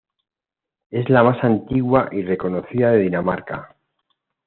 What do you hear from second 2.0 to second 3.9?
y reconocida de Dinamarca.